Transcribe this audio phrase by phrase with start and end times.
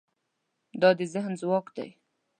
[0.81, 1.89] دا د ذهن ځواک دی.